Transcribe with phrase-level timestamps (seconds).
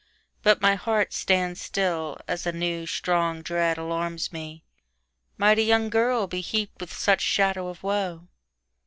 [0.41, 4.63] But my heart stands still, as a new, strong dread alarmsMe;
[5.37, 8.27] might a young girl be heaped with such shadow of woe?